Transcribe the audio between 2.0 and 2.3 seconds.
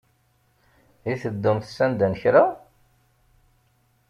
n